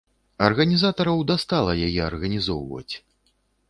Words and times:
Арганізатараў 0.47 1.21
дастала 1.33 1.71
яе 1.87 2.01
арганізоўваць. 2.09 2.93